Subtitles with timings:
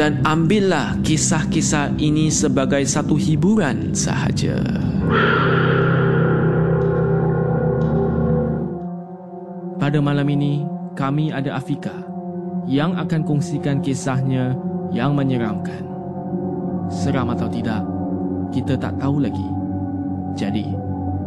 [0.00, 4.56] Dan ambillah kisah-kisah ini sebagai satu hiburan sahaja.
[9.76, 10.64] Pada malam ini,
[10.96, 11.92] kami ada Afika
[12.64, 14.56] yang akan kongsikan kisahnya
[14.88, 15.84] yang menyeramkan.
[16.88, 17.84] Seram atau tidak,
[18.56, 19.48] kita tak tahu lagi.
[20.32, 20.64] Jadi,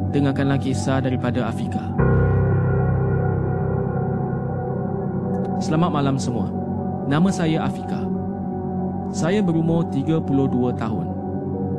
[0.09, 1.93] dengarkanlah kisah daripada Afika.
[5.61, 6.49] Selamat malam semua.
[7.05, 8.12] Nama saya Afika.
[9.13, 11.07] Saya berumur 32 tahun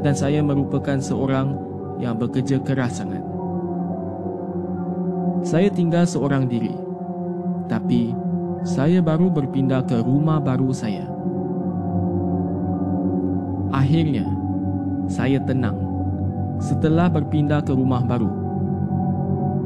[0.06, 1.58] dan saya merupakan seorang
[1.98, 3.26] yang bekerja keras sangat.
[5.42, 6.70] Saya tinggal seorang diri.
[7.66, 8.14] Tapi
[8.62, 11.10] saya baru berpindah ke rumah baru saya.
[13.74, 14.30] Akhirnya,
[15.10, 15.74] saya tenang
[16.62, 18.30] setelah berpindah ke rumah baru.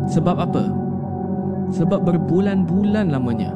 [0.09, 0.65] Sebab apa?
[1.69, 3.53] Sebab berbulan-bulan lamanya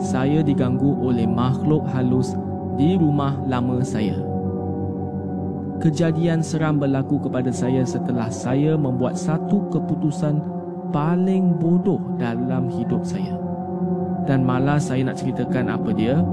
[0.00, 2.32] saya diganggu oleh makhluk halus
[2.80, 4.16] di rumah lama saya.
[5.84, 10.40] Kejadian seram berlaku kepada saya setelah saya membuat satu keputusan
[10.88, 13.36] paling bodoh dalam hidup saya.
[14.24, 16.24] Dan malas saya nak ceritakan apa dia,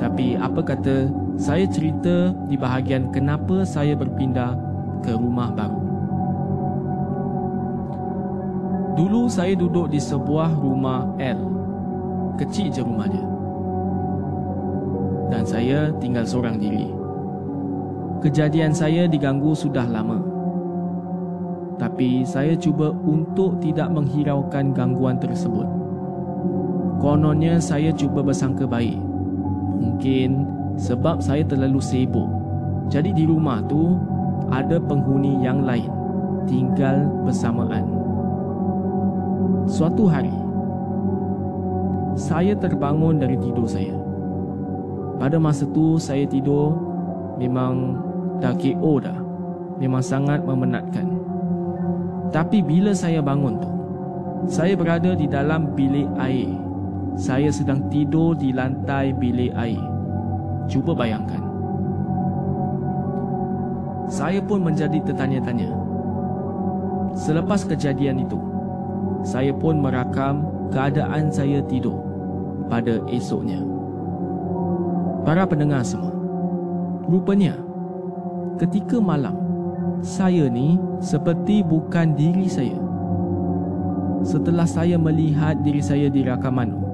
[0.00, 4.56] tapi apa kata saya cerita di bahagian kenapa saya berpindah
[5.04, 5.84] ke rumah baru.
[8.96, 11.40] Dulu saya duduk di sebuah rumah L.
[12.40, 13.35] Kecil je rumah dia.
[15.26, 16.86] Dan saya tinggal seorang diri.
[18.22, 20.22] Kejadian saya diganggu sudah lama.
[21.76, 25.68] Tapi saya cuba untuk tidak menghiraukan gangguan tersebut.
[26.96, 28.96] Kononnya saya cuba bersangka baik.
[29.76, 30.48] Mungkin
[30.80, 32.28] sebab saya terlalu sibuk.
[32.88, 34.00] Jadi di rumah tu
[34.48, 35.90] ada penghuni yang lain
[36.46, 37.84] tinggal bersamaan.
[39.66, 40.32] Suatu hari
[42.16, 44.05] saya terbangun dari tidur saya.
[45.16, 46.76] Pada masa tu saya tidur
[47.40, 47.96] memang
[48.40, 49.18] dah KO dah.
[49.76, 51.04] Memang sangat memenatkan.
[52.32, 53.70] Tapi bila saya bangun tu,
[54.48, 56.48] saya berada di dalam bilik air.
[57.16, 59.80] Saya sedang tidur di lantai bilik air
[60.66, 61.42] Cuba bayangkan.
[64.10, 65.70] Saya pun menjadi tertanya-tanya.
[67.14, 68.38] Selepas kejadian itu,
[69.22, 71.98] saya pun merakam keadaan saya tidur
[72.66, 73.62] pada esoknya.
[75.26, 76.14] Para pendengar semua,
[77.10, 77.58] rupanya
[78.62, 79.34] ketika malam,
[79.98, 82.78] saya ni seperti bukan diri saya.
[84.22, 86.86] Setelah saya melihat diri saya di rakaman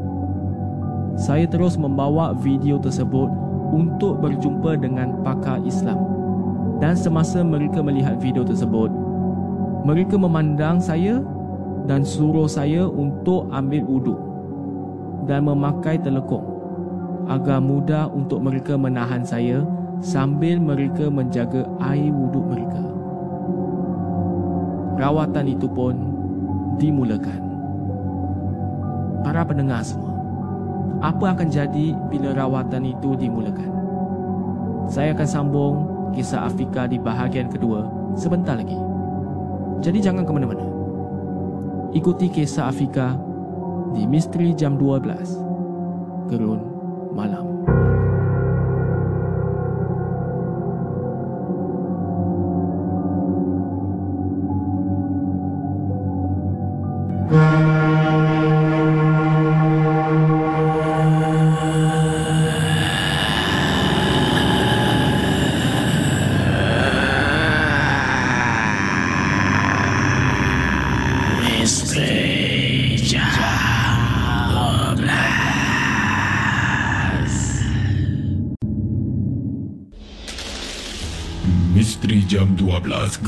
[1.16, 3.28] saya terus membawa video tersebut
[3.72, 6.00] untuk berjumpa dengan pakar Islam.
[6.80, 8.90] Dan semasa mereka melihat video tersebut,
[9.86, 11.22] mereka memandang saya
[11.86, 14.18] dan suruh saya untuk ambil wuduk
[15.30, 16.51] dan memakai telekung
[17.30, 19.62] agar mudah untuk mereka menahan saya
[20.02, 22.82] sambil mereka menjaga air wuduk mereka.
[24.98, 25.94] Rawatan itu pun
[26.82, 27.40] dimulakan.
[29.22, 30.18] Para pendengar semua,
[30.98, 33.70] apa akan jadi bila rawatan itu dimulakan?
[34.90, 35.74] Saya akan sambung
[36.10, 37.86] kisah Afika di bahagian kedua
[38.18, 38.76] sebentar lagi.
[39.82, 40.66] Jadi jangan ke mana-mana.
[41.94, 43.14] Ikuti kisah Afika
[43.94, 46.30] di Misteri Jam 12.
[46.30, 46.71] Gerun
[47.12, 47.44] Malam.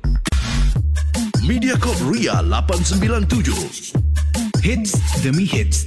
[1.46, 3.94] Mediacorp Ria 897.
[4.66, 5.86] Hits demi hits.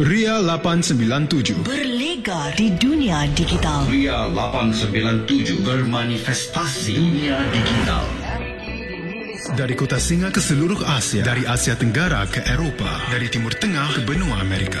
[0.00, 3.84] Ria 897 Berlega di dunia digital.
[3.92, 8.04] Ria 897 bermanifestasi dunia digital.
[9.52, 14.00] Dari kota Singa ke seluruh Asia Dari Asia Tenggara ke Eropah Dari Timur Tengah ke
[14.06, 14.80] benua Amerika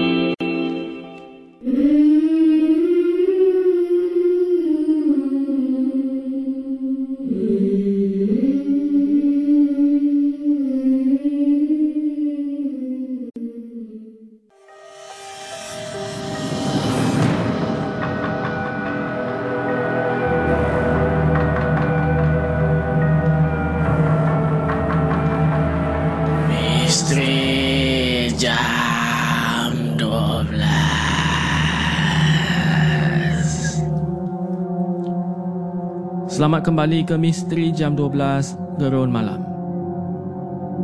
[36.46, 39.42] Selamat kembali ke Misteri Jam 12 Gerun Malam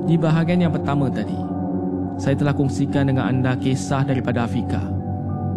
[0.10, 1.38] Di bahagian yang pertama tadi
[2.18, 4.82] Saya telah kongsikan dengan anda kisah daripada Afika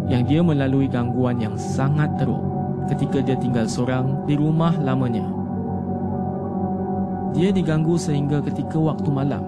[0.05, 2.37] Yang dia melalui gangguan yang sangat teruk
[2.85, 5.25] Ketika dia tinggal seorang di rumah lamanya
[7.33, 9.41] Dia diganggu sehingga ketika waktu malam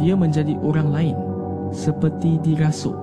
[0.00, 1.16] dia menjadi orang lain
[1.76, 2.96] seperti dirasuk.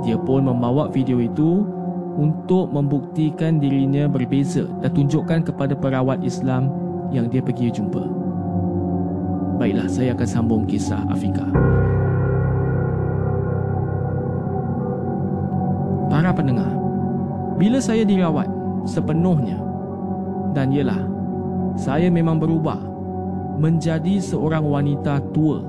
[0.00, 1.81] Dia pun membawa video itu
[2.16, 6.68] untuk membuktikan dirinya berbeza dan tunjukkan kepada perawat Islam
[7.12, 8.04] yang dia pergi jumpa.
[9.60, 11.44] Baiklah, saya akan sambung kisah Afika.
[16.12, 16.72] Para pendengar,
[17.56, 18.48] bila saya dirawat
[18.84, 19.56] sepenuhnya
[20.52, 21.00] dan ialah
[21.78, 22.76] saya memang berubah
[23.56, 25.64] menjadi seorang wanita tua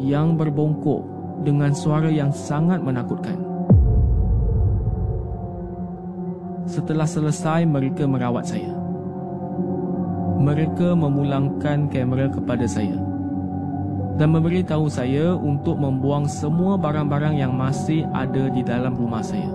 [0.00, 1.04] yang berbongkok
[1.44, 3.53] dengan suara yang sangat menakutkan.
[6.64, 8.72] Setelah selesai mereka merawat saya.
[10.44, 13.00] mereka memulangkan kamera kepada saya
[14.20, 19.50] dan memberitahu saya untuk membuang semua barang-barang yang masih ada di dalam rumah saya.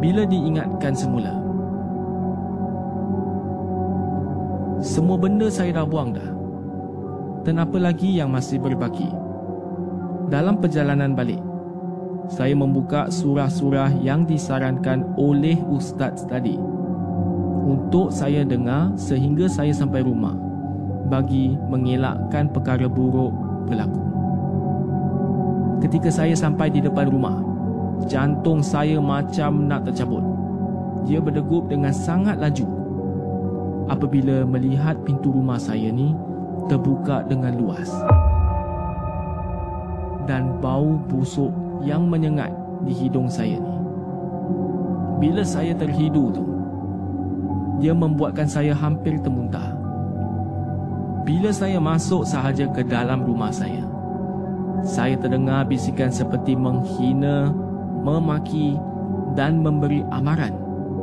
[0.00, 1.34] Bila diingatkan semula,
[4.80, 6.30] semua benda saya dah buang dah.
[7.44, 9.08] Dan apa lagi yang masih berbaki?
[10.32, 11.40] Dalam perjalanan balik,
[12.28, 16.56] saya membuka surah-surah yang disarankan oleh ustaz tadi
[17.64, 20.36] untuk saya dengar sehingga saya sampai rumah
[21.08, 23.32] bagi mengelakkan perkara buruk
[23.68, 24.02] berlaku.
[25.84, 27.44] Ketika saya sampai di depan rumah,
[28.08, 30.24] jantung saya macam nak tercabut.
[31.04, 32.64] Dia berdegup dengan sangat laju
[33.92, 36.16] apabila melihat pintu rumah saya ni
[36.72, 37.92] terbuka dengan luas.
[40.24, 41.52] Dan bau busuk
[41.84, 42.50] yang menyengat
[42.82, 43.74] di hidung saya ni.
[45.20, 46.44] Bila saya terhidu tu,
[47.78, 49.76] dia membuatkan saya hampir termuntah.
[51.24, 53.84] Bila saya masuk sahaja ke dalam rumah saya,
[54.84, 57.48] saya terdengar bisikan seperti menghina,
[58.04, 58.76] memaki
[59.32, 60.52] dan memberi amaran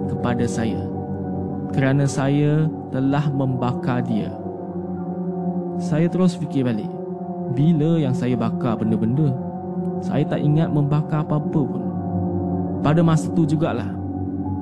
[0.05, 0.85] kepada saya
[1.73, 4.29] kerana saya telah membakar dia.
[5.81, 6.91] Saya terus fikir balik.
[7.57, 9.33] Bila yang saya bakar benda-benda?
[10.01, 11.81] Saya tak ingat membakar apa-apa pun.
[12.81, 13.89] Pada masa tu jugalah,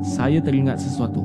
[0.03, 1.23] saya teringat sesuatu.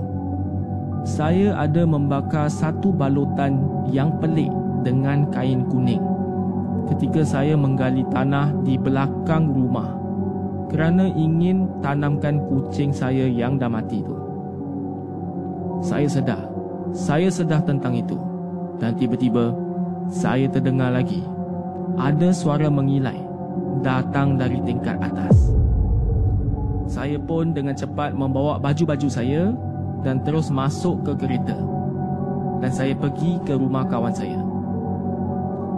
[1.05, 3.61] Saya ada membakar satu balutan
[3.93, 4.49] yang pelik
[4.87, 6.01] dengan kain kuning
[6.89, 9.97] ketika saya menggali tanah di belakang rumah
[10.69, 14.17] kerana ingin tanamkan kucing saya yang dah mati tu.
[15.85, 16.43] Saya sedar,
[16.93, 18.17] saya sedar tentang itu
[18.81, 19.53] dan tiba-tiba
[20.09, 21.25] saya terdengar lagi
[22.01, 23.17] ada suara mengilai
[23.83, 25.53] datang dari tingkat atas.
[26.89, 29.51] Saya pun dengan cepat membawa baju-baju saya
[30.05, 31.57] dan terus masuk ke kereta.
[32.61, 34.41] Dan saya pergi ke rumah kawan saya.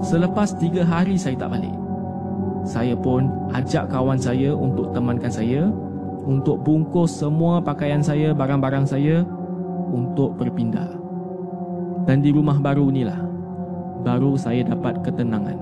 [0.04, 1.72] Selepas tiga hari saya tak balik,
[2.62, 5.66] saya pun ajak kawan saya untuk temankan saya
[6.26, 9.22] untuk bungkus semua pakaian saya, barang-barang saya
[9.94, 10.90] untuk berpindah.
[12.02, 13.22] Dan di rumah baru inilah,
[14.02, 15.54] baru saya dapat ketenangan.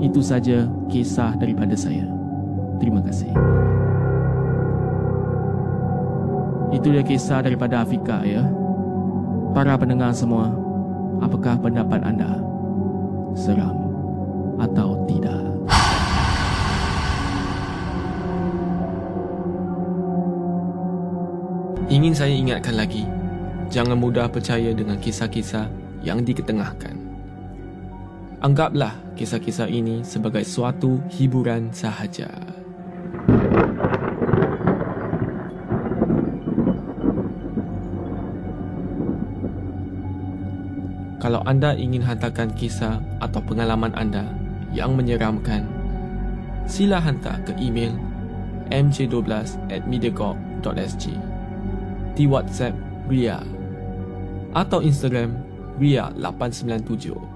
[0.00, 2.04] Itu saja kisah daripada saya.
[2.76, 3.32] Terima kasih.
[6.74, 8.44] Itu dia kisah daripada Afika ya.
[9.56, 10.52] Para pendengar semua,
[11.24, 12.36] apakah pendapat anda?
[13.32, 13.72] Seram
[14.60, 15.40] atau tidak?
[21.86, 23.06] Ingin saya ingatkan lagi,
[23.70, 25.70] jangan mudah percaya dengan kisah-kisah
[26.02, 26.95] yang diketengahkan.
[28.46, 32.30] Anggaplah kisah-kisah ini sebagai suatu hiburan sahaja.
[41.18, 44.30] Kalau anda ingin hantarkan kisah atau pengalaman anda
[44.70, 45.66] yang menyeramkan,
[46.70, 47.98] sila hantar ke email
[48.70, 51.04] mj12 at mediacorp.sg
[52.14, 52.78] di WhatsApp
[53.10, 53.42] Ria
[54.54, 55.34] atau Instagram
[55.82, 57.35] Ria897.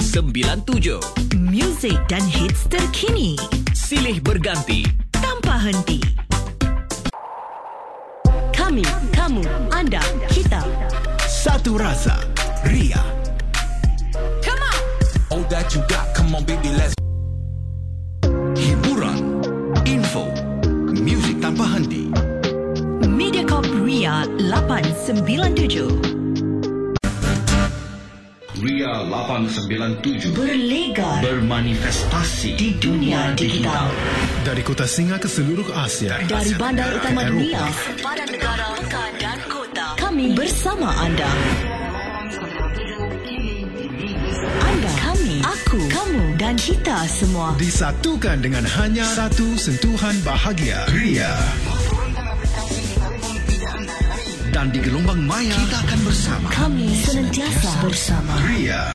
[0.00, 3.36] 98.97 Music dan hits terkini.
[3.76, 4.88] Silih berganti.
[5.12, 6.00] Tanpa henti.
[8.56, 8.80] Kami,
[9.12, 10.00] kamu, anda,
[10.32, 10.64] kita.
[11.28, 12.16] Satu rasa
[12.64, 13.04] Ria.
[14.40, 14.80] Come on!
[15.28, 16.08] All that you got.
[16.16, 16.96] Come on baby let's
[18.56, 19.44] Hiburan
[19.84, 20.32] Info
[20.96, 22.08] Music tanpa henti.
[23.04, 26.11] Mediacorp Ria 897
[28.62, 33.90] Ria 897 berlegar bermanifestasi di dunia digital.
[34.46, 36.22] Dari kota Singa ke seluruh Asia.
[36.22, 39.86] Dari Asia bandar Tenggara utama ke dunia, sempadan negara, pekan dan kota.
[39.98, 41.30] Kami bersama anda.
[44.62, 47.58] Anda, kami, aku, kamu dan kita semua.
[47.58, 50.86] Disatukan dengan hanya satu sentuhan bahagia.
[50.94, 51.34] Ria.
[54.62, 56.46] Dan di gelombang maya Kita akan bersama.
[56.54, 58.30] Kami senantiasa bersama.
[58.46, 58.94] Ria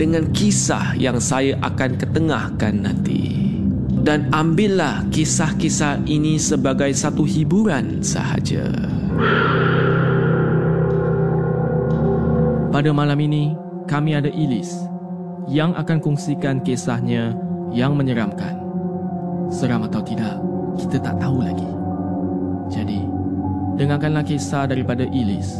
[0.00, 3.52] dengan kisah yang saya akan ketengahkan nanti.
[4.00, 8.64] Dan ambillah kisah-kisah ini sebagai satu hiburan sahaja.
[12.72, 13.52] Pada malam ini,
[13.84, 14.72] kami ada Ilis
[15.52, 17.36] yang akan kongsikan kisahnya
[17.76, 18.56] yang menyeramkan.
[19.52, 20.40] Seram atau tidak,
[20.80, 21.68] kita tak tahu lagi.
[22.72, 23.04] Jadi,
[23.76, 25.52] dengarkanlah kisah daripada Ilis.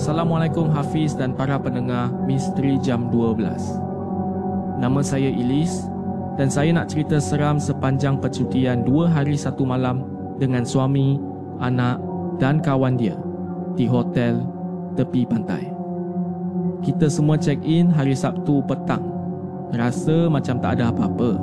[0.00, 4.80] Assalamualaikum Hafiz dan para pendengar Misteri Jam 12.
[4.80, 5.84] Nama saya Ilis
[6.40, 10.00] dan saya nak cerita seram sepanjang percutian dua hari satu malam
[10.40, 11.20] dengan suami,
[11.60, 12.00] anak
[12.40, 13.12] dan kawan dia
[13.76, 14.40] di hotel
[14.96, 15.68] tepi pantai.
[16.80, 19.04] Kita semua check in hari Sabtu petang.
[19.76, 21.36] Rasa macam tak ada apa-apa.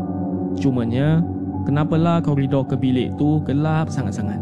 [0.57, 1.21] Cumanya,
[1.61, 4.41] kenapalah koridor ke bilik tu gelap sangat-sangat.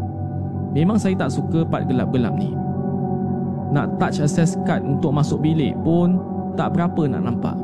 [0.72, 2.56] Memang saya tak suka part gelap-gelap ni.
[3.74, 6.22] Nak touch access card untuk masuk bilik pun
[6.54, 7.56] tak berapa nak nampak.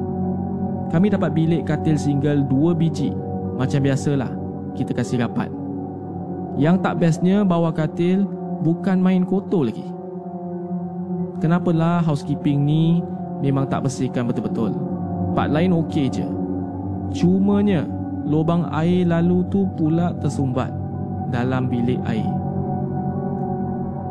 [0.92, 3.14] Kami dapat bilik katil single 2 biji.
[3.56, 4.28] Macam biasalah,
[4.76, 5.48] kita kasih rapat.
[6.60, 8.28] Yang tak bestnya bawah katil
[8.60, 9.84] bukan main kotor lagi.
[11.40, 13.00] Kenapalah housekeeping ni
[13.40, 14.76] memang tak bersihkan betul-betul.
[15.32, 16.26] Part lain okey je.
[17.12, 17.88] Cumanya,
[18.28, 20.70] lubang air lalu tu pula tersumbat
[21.32, 22.41] dalam bilik air.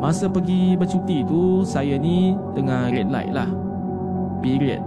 [0.02, 3.46] Masa pergi bercuti tu, saya ni tengah red light lah.
[4.42, 4.82] Period.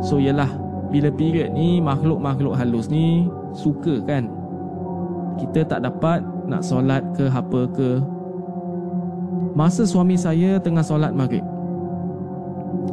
[0.00, 0.48] So, yelah,
[0.88, 4.32] bila period ni, makhluk-makhluk halus ni suka kan?
[5.36, 8.00] Kita tak dapat nak solat ke apa ke.
[9.52, 11.44] Masa suami saya tengah solat maghrib.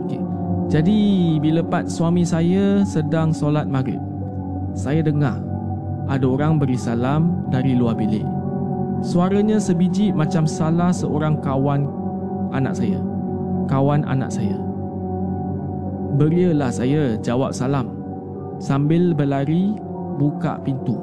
[0.04, 0.20] Okay.
[0.68, 1.00] Jadi,
[1.40, 4.04] bila part suami saya sedang solat maghrib,
[4.76, 5.40] saya dengar
[6.12, 8.39] ada orang beri salam dari luar bilik.
[9.00, 11.88] Suaranya sebiji macam salah seorang kawan
[12.52, 13.00] anak saya.
[13.72, 14.60] Kawan anak saya.
[16.20, 17.96] Berialah saya jawab salam
[18.60, 19.72] sambil berlari
[20.20, 21.00] buka pintu.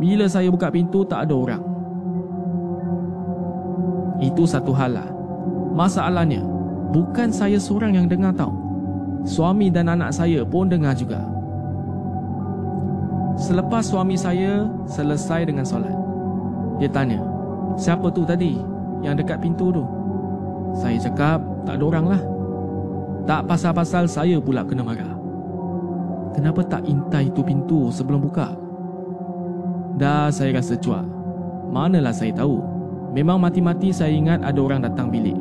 [0.00, 1.62] Bila saya buka pintu tak ada orang.
[4.24, 5.08] Itu satu hal lah.
[5.74, 6.40] Masalahnya,
[6.94, 8.54] bukan saya seorang yang dengar tahu.
[9.26, 11.20] Suami dan anak saya pun dengar juga.
[13.34, 15.90] Selepas suami saya selesai dengan solat,
[16.78, 17.22] dia tanya,
[17.78, 18.58] siapa tu tadi
[19.04, 19.84] yang dekat pintu tu?
[20.74, 22.22] Saya cakap, tak ada orang lah.
[23.24, 25.14] Tak pasal-pasal saya pula kena marah.
[26.34, 28.52] Kenapa tak intai tu pintu sebelum buka?
[29.94, 31.06] Dah saya rasa cuak.
[31.70, 32.58] Manalah saya tahu.
[33.14, 35.38] Memang mati-mati saya ingat ada orang datang bilik.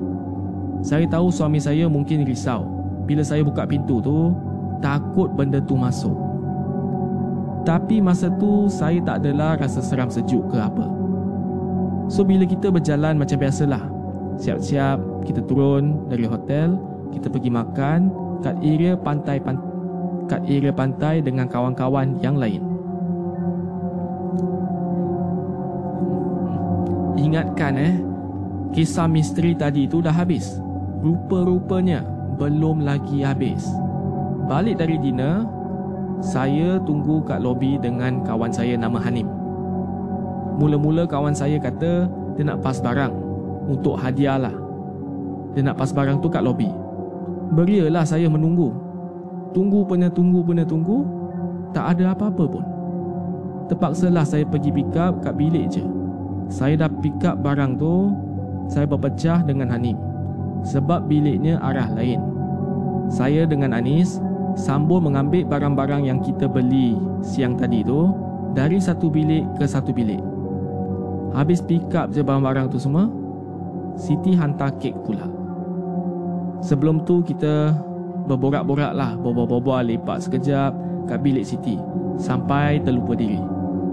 [0.86, 2.70] Saya tahu suami saya mungkin risau.
[3.10, 4.38] Bila saya buka pintu tu,
[4.80, 6.14] takut benda tu masuk.
[7.66, 11.03] Tapi masa tu saya tak adalah rasa seram sejuk ke apa.
[12.12, 13.84] So bila kita berjalan macam biasalah.
[14.42, 16.76] Siap-siap kita turun dari hotel,
[17.14, 18.00] kita pergi makan
[18.42, 19.56] kat area pantai pan
[20.28, 22.64] kat area pantai dengan kawan-kawan yang lain.
[27.14, 27.96] Ingatkan eh,
[28.74, 30.60] kisah misteri tadi tu dah habis.
[31.04, 32.02] Rupa-rupanya
[32.40, 33.68] belum lagi habis.
[34.50, 35.46] Balik dari dinner,
[36.24, 39.43] saya tunggu kat lobi dengan kawan saya nama Hanim.
[40.58, 42.06] Mula-mula kawan saya kata
[42.38, 43.14] dia nak pas barang
[43.70, 44.56] untuk hadiah lah.
[45.54, 46.70] Dia nak pas barang tu kat lobi.
[47.54, 48.74] Berialah saya menunggu.
[49.54, 51.06] Tunggu punya tunggu punya tunggu.
[51.74, 52.66] Tak ada apa-apa pun.
[53.70, 55.86] Terpaksalah saya pergi pick up kat bilik je.
[56.50, 58.14] Saya dah pick up barang tu,
[58.70, 59.98] saya berpecah dengan Hanim.
[60.64, 62.22] Sebab biliknya arah lain.
[63.12, 64.22] Saya dengan Anis
[64.54, 68.14] sambung mengambil barang-barang yang kita beli siang tadi tu
[68.54, 70.33] dari satu bilik ke satu bilik.
[71.34, 73.10] Habis pick up je barang-barang tu semua,
[73.94, 75.26] Siti hantar kek pula.
[76.66, 77.74] Sebelum tu kita
[78.26, 80.72] berborak-borak lah, berbual-bual lepak sekejap
[81.10, 81.78] kat bilik Siti
[82.18, 83.42] sampai terlupa diri.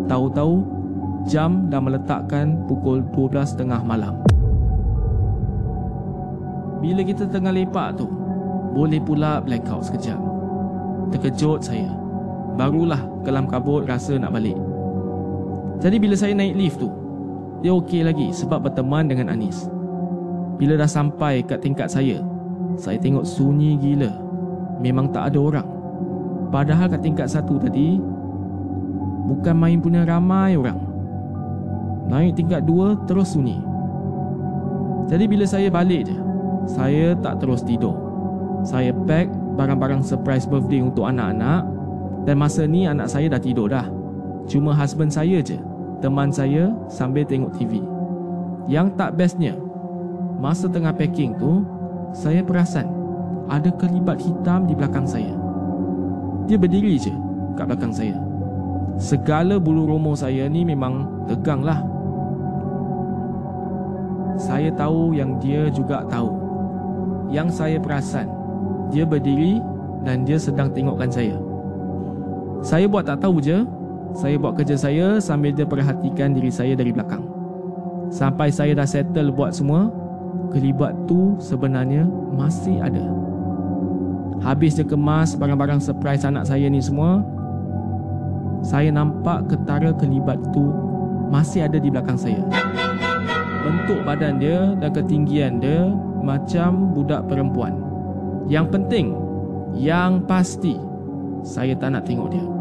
[0.09, 0.65] Tahu-tahu
[1.29, 4.21] jam dah meletakkan pukul 12.30 malam.
[6.81, 8.09] Bila kita tengah lepak tu,
[8.73, 10.21] boleh pula blackout sekejap.
[11.13, 11.93] Terkejut saya.
[12.57, 14.57] Barulah kelam kabut rasa nak balik.
[15.81, 16.89] Jadi bila saya naik lift tu,
[17.61, 19.69] dia okey lagi sebab berteman dengan Anis.
[20.57, 22.25] Bila dah sampai kat tingkat saya,
[22.81, 24.13] saya tengok sunyi gila.
[24.81, 25.69] Memang tak ada orang.
[26.49, 28.01] Padahal kat tingkat satu tadi,
[29.29, 30.81] bukan main punya ramai orang.
[32.09, 33.61] Naik tingkat dua, terus sunyi.
[35.07, 36.17] Jadi bila saya balik je,
[36.65, 37.97] saya tak terus tidur.
[38.65, 41.65] Saya pack barang-barang surprise birthday untuk anak-anak
[42.25, 43.85] dan masa ni anak saya dah tidur dah.
[44.49, 45.61] Cuma husband saya je
[46.01, 47.85] teman saya sambil tengok TV.
[48.67, 49.55] Yang tak bestnya,
[50.41, 51.65] masa tengah packing tu,
[52.17, 52.89] saya perasan
[53.47, 55.37] ada kelibat hitam di belakang saya.
[56.49, 57.13] Dia berdiri je
[57.55, 58.17] kat belakang saya.
[58.97, 61.81] Segala bulu roma saya ni memang tegang lah.
[64.41, 66.33] Saya tahu yang dia juga tahu.
[67.31, 68.27] Yang saya perasan,
[68.91, 69.61] dia berdiri
[70.03, 71.37] dan dia sedang tengokkan saya.
[72.61, 73.63] Saya buat tak tahu je
[74.15, 77.23] saya buat kerja saya sambil dia perhatikan diri saya dari belakang.
[78.11, 79.87] Sampai saya dah settle buat semua,
[80.51, 83.07] kelibat tu sebenarnya masih ada.
[84.43, 87.23] Habis dia kemas barang-barang surprise anak saya ni semua,
[88.61, 90.75] saya nampak ketara kelibat tu
[91.31, 92.43] masih ada di belakang saya.
[93.61, 95.87] Bentuk badan dia dan ketinggian dia
[96.25, 97.79] macam budak perempuan.
[98.51, 99.07] Yang penting,
[99.79, 100.75] yang pasti,
[101.47, 102.60] saya tak nak tengok dia.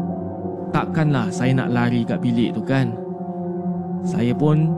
[0.70, 2.94] Takkanlah saya nak lari kat bilik tu kan.
[4.06, 4.74] Saya pun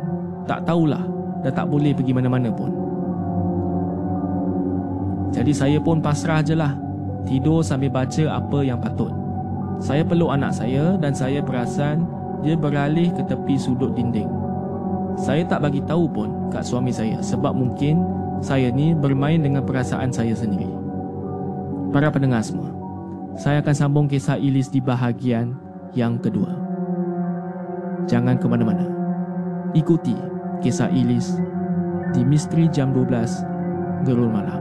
[0.49, 2.71] tak tahulah Dah tak boleh pergi mana-mana pun.
[5.35, 6.79] Jadi saya pun pasrah je lah.
[7.27, 9.11] Tidur sambil baca apa yang patut.
[9.83, 12.07] Saya peluk anak saya dan saya perasan
[12.47, 14.31] Dia beralih ke tepi sudut dinding.
[15.19, 18.01] Saya tak bagi tahu pun kat suami saya Sebab mungkin
[18.41, 20.71] saya ni bermain dengan perasaan saya sendiri.
[21.91, 22.71] Para pendengar semua
[23.35, 25.53] Saya akan sambung kisah Ilis di bahagian
[25.93, 26.53] yang kedua.
[28.09, 28.85] Jangan ke mana-mana.
[29.77, 30.17] Ikuti
[30.65, 31.37] kisah Ilis
[32.13, 34.61] di Misteri Jam 12 Gerul Malam.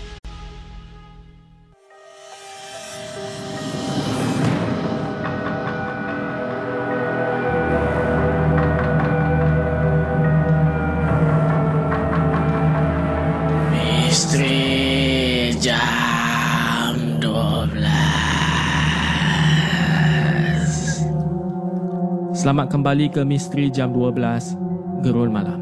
[22.41, 25.61] Selamat kembali ke Misteri Jam 12 Gerul Malam.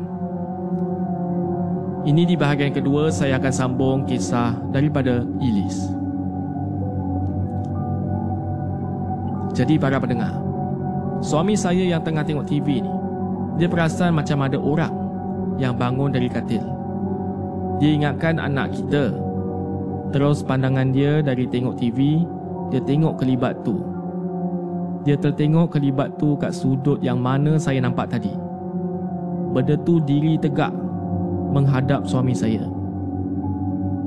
[2.08, 5.76] Ini di bahagian kedua saya akan sambung kisah daripada Ilis.
[9.52, 10.39] Jadi para pendengar,
[11.20, 12.94] suami saya yang tengah tengok TV ni,
[13.60, 14.96] dia perasan macam ada orang
[15.60, 16.63] yang bangun dari katil.
[17.84, 19.12] Dia ingatkan anak kita.
[20.15, 22.24] Terus pandangan dia dari tengok TV,
[22.72, 23.88] dia tengok kelibat tu.
[25.07, 28.35] Dia tertengok kelibat tu kat sudut yang mana saya nampak tadi.
[29.55, 30.75] Benda tu diri tegak
[31.55, 32.67] menghadap suami saya.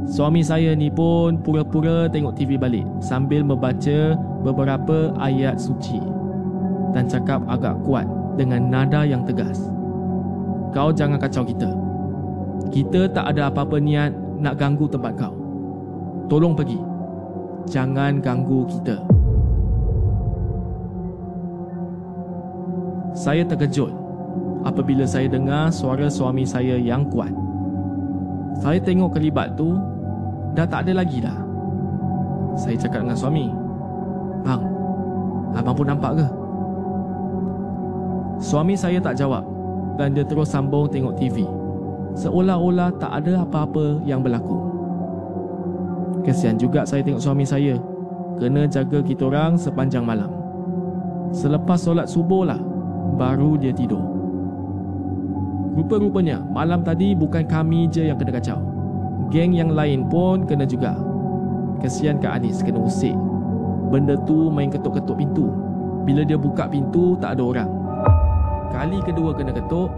[0.07, 6.03] Suami saya ni pun pura-pura tengok TV balik sambil membaca beberapa ayat suci
[6.93, 8.05] dan cakap agak kuat
[8.37, 9.73] dengan nada yang tegas.
[10.75, 11.71] Kau jangan kacau kita.
[12.73, 15.35] Kita tak ada apa-apa niat nak ganggu tempat kau.
[16.27, 16.81] Tolong pergi.
[17.69, 18.99] Jangan ganggu kita.
[23.23, 23.95] Saya terkejut
[24.67, 27.31] apabila saya dengar suara suami saya yang kuat.
[28.59, 29.79] Saya tengok kelibat tu
[30.59, 31.39] dah tak ada lagi dah.
[32.59, 33.47] Saya cakap dengan suami,
[34.43, 34.67] Bang,
[35.55, 36.27] abang pun nampak ke?
[38.43, 39.47] Suami saya tak jawab
[39.95, 41.47] dan dia terus sambung tengok TV.
[42.19, 44.59] Seolah-olah tak ada apa-apa yang berlaku.
[46.27, 47.79] Kesian juga saya tengok suami saya.
[48.43, 50.35] Kena jaga kita orang sepanjang malam.
[51.31, 52.59] Selepas solat subuh lah,
[53.17, 54.03] baru dia tidur.
[55.73, 58.61] Rupa-rupanya malam tadi bukan kami je yang kena kacau.
[59.33, 60.93] Geng yang lain pun kena juga.
[61.81, 63.17] Kesian Kak Anis kena usik.
[63.89, 65.49] Benda tu main ketuk-ketuk pintu.
[66.05, 67.71] Bila dia buka pintu tak ada orang.
[68.73, 69.89] Kali kedua kena ketuk,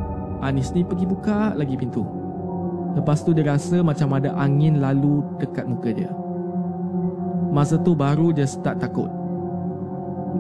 [0.43, 2.07] Anis ni pergi buka lagi pintu.
[2.95, 6.11] Lepas tu dia rasa macam ada angin lalu dekat muka dia.
[7.51, 9.11] Masa tu baru dia start takut.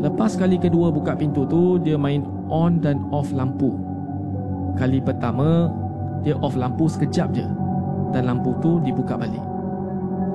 [0.02, 3.94] Lepas kali kedua buka pintu tu, dia main on dan off lampu.
[4.74, 5.70] Kali pertama
[6.26, 7.46] Dia off lampu sekejap je
[8.10, 9.42] Dan lampu tu dibuka balik.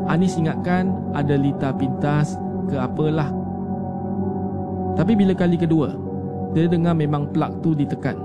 [0.07, 2.39] Anis ingatkan ada lita pintas
[2.71, 3.29] ke apalah.
[4.95, 5.93] Tapi bila kali kedua
[6.55, 8.15] Dia dengar memang plug tu ditekan.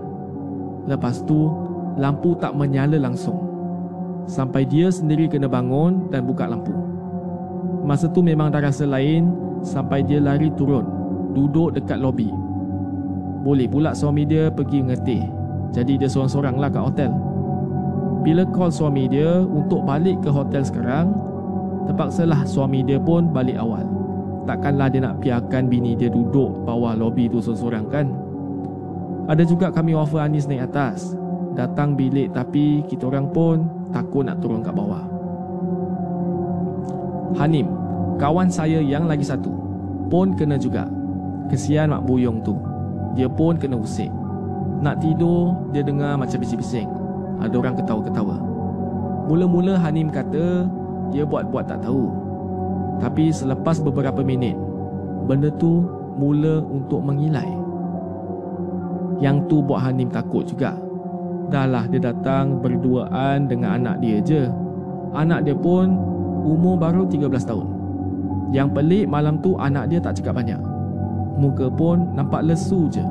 [0.87, 1.51] Lepas tu
[1.94, 3.38] Lampu tak menyala langsung.
[4.27, 6.75] Sampai dia sendiri kena bangun dan buka lampu.
[7.87, 9.31] Masa tu memang dah rasa lain
[9.62, 10.93] Sampai dia lari turun
[11.35, 12.31] Duduk dekat lobi.
[13.44, 15.23] Boleh pula suami dia pergi ngetih.
[15.75, 17.12] Jadi dia seorang-seorang lah kat hotel.
[18.25, 21.12] Bila call suami dia untuk balik ke hotel sekarang
[21.85, 23.85] Terpaksalah suami dia pun balik awal.
[24.49, 28.07] Takkanlah dia nak biarkan bini dia duduk bawah lobi tu seorang-seorang kan?
[29.29, 31.16] Ada juga kami offer Anis naik atas.
[31.57, 35.05] Datang bilik tapi kita orang pun takut nak turun kat bawah.
[37.37, 37.68] Hanim,
[38.16, 39.51] kawan saya yang lagi satu
[40.07, 40.87] Pun kena juga
[41.52, 42.57] Kesian Mak Buyong tu
[43.12, 44.09] Dia pun kena usik
[44.85, 46.85] nak tidur, dia dengar macam bising-bising.
[47.40, 48.37] Ada orang ketawa-ketawa.
[49.33, 50.68] Mula-mula Hanim kata
[51.09, 52.12] dia buat-buat tak tahu.
[53.00, 54.52] Tapi selepas beberapa minit,
[55.24, 55.88] benda tu
[56.20, 57.48] mula untuk mengilai.
[59.24, 60.76] Yang tu buat Hanim takut juga.
[61.48, 64.52] Dahlah dia datang berduaan dengan anak dia je.
[65.16, 65.96] Anak dia pun
[66.44, 67.66] umur baru 13 tahun.
[68.52, 70.74] Yang pelik malam tu anak dia tak cakap banyak.
[71.35, 73.03] Muka pun nampak lesu je.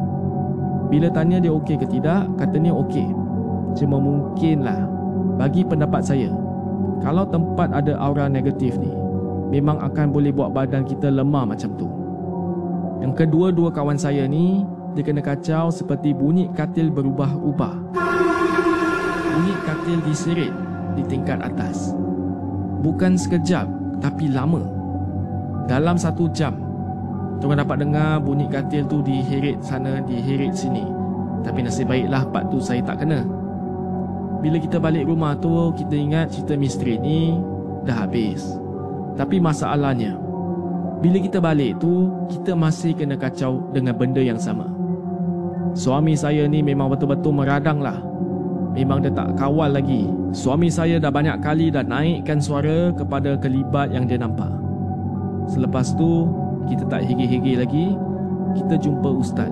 [0.88, 3.08] Bila tanya dia okey ke tidak, katanya okey.
[3.76, 4.86] Cuma mungkinlah
[5.36, 6.30] bagi pendapat saya,
[7.02, 8.94] kalau tempat ada aura negatif ni,
[9.52, 11.90] memang akan boleh buat badan kita lemah macam tu.
[13.04, 14.64] Yang kedua-dua kawan saya ni,
[14.96, 17.76] dia kena kacau seperti bunyi katil berubah-ubah.
[19.36, 20.54] Bunyi katil diserit
[20.96, 21.92] di tingkat atas.
[22.80, 23.68] Bukan sekejap,
[24.00, 24.64] tapi lama.
[25.68, 26.63] Dalam satu jam,
[27.40, 30.86] Tuan dapat dengar bunyi katil tu diherit sana, diherit sini.
[31.44, 33.24] Tapi nasib baiklah part tu saya tak kena.
[34.44, 37.40] Bila kita balik rumah tu, kita ingat cerita misteri ni
[37.88, 38.44] dah habis.
[39.16, 40.20] Tapi masalahnya,
[41.04, 44.68] bila kita balik tu, kita masih kena kacau dengan benda yang sama.
[45.76, 48.00] Suami saya ni memang betul-betul meradang lah.
[48.72, 50.10] Memang dia tak kawal lagi.
[50.34, 54.50] Suami saya dah banyak kali dah naikkan suara kepada kelibat yang dia nampak.
[55.46, 56.30] Selepas tu,
[56.68, 57.86] kita tak higi-higi lagi
[58.54, 59.50] kita jumpa ustaz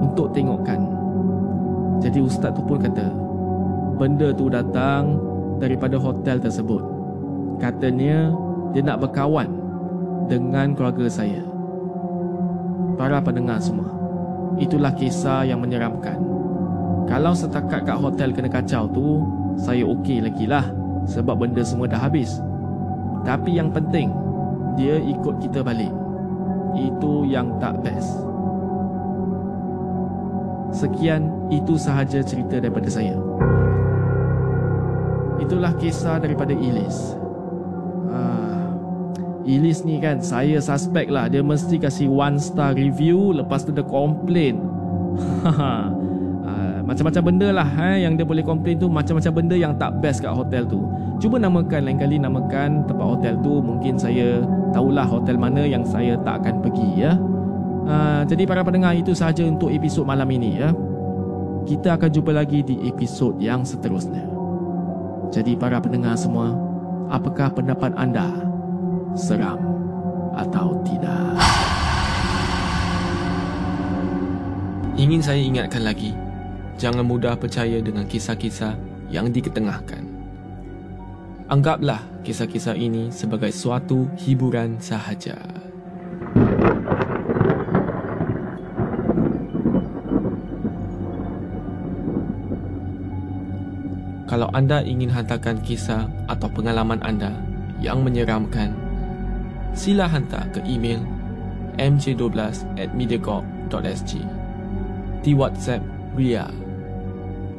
[0.00, 0.80] untuk tengokkan.
[2.00, 3.12] Jadi ustaz tu pun kata
[4.00, 5.20] benda tu datang
[5.60, 6.80] daripada hotel tersebut.
[7.60, 8.32] Katanya
[8.72, 9.52] dia nak berkawan
[10.26, 11.44] dengan keluarga saya.
[12.96, 13.92] Para pendengar semua
[14.56, 16.16] itulah kisah yang menyeramkan.
[17.04, 19.24] Kalau setakat kat hotel kena kacau tu
[19.60, 20.64] saya okey lagi lah
[21.04, 22.40] sebab benda semua dah habis.
[23.20, 24.08] Tapi yang penting
[24.80, 25.92] dia ikut kita balik
[26.74, 28.10] itu yang tak best.
[30.70, 33.18] Sekian, itu sahaja cerita daripada saya.
[35.42, 37.18] Itulah kisah daripada Ilis.
[38.06, 38.70] Ah,
[39.42, 41.26] Ilis ni kan, saya suspek lah.
[41.26, 44.62] Dia mesti kasih one star review, lepas tu dia komplain.
[46.90, 50.34] macam-macam benda lah eh, yang dia boleh komplain tu, macam-macam benda yang tak best kat
[50.34, 50.82] hotel tu.
[51.22, 53.62] Cuba namakan, lain kali namakan tempat hotel tu.
[53.62, 54.42] Mungkin saya
[54.74, 57.14] tahulah hotel mana yang saya tak akan pergi ya.
[57.86, 60.74] Uh, jadi para pendengar itu sahaja untuk episod malam ini ya.
[61.62, 64.26] Kita akan jumpa lagi di episod yang seterusnya.
[65.30, 66.58] Jadi para pendengar semua,
[67.06, 68.34] apakah pendapat anda?
[69.14, 69.62] Seram
[70.34, 71.38] atau tidak?
[74.98, 76.18] Ingin saya ingatkan lagi,
[76.80, 78.72] jangan mudah percaya dengan kisah-kisah
[79.12, 80.00] yang diketengahkan.
[81.52, 85.36] Anggaplah kisah-kisah ini sebagai suatu hiburan sahaja.
[94.24, 97.34] Kalau anda ingin hantarkan kisah atau pengalaman anda
[97.82, 98.72] yang menyeramkan,
[99.74, 101.02] sila hantar ke email
[101.76, 102.38] mj12
[102.78, 104.12] at mediacorp.sg
[105.26, 105.82] di WhatsApp
[106.14, 106.69] Ria